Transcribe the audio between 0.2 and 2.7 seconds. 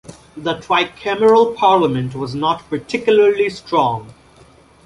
The tricameral parliament was not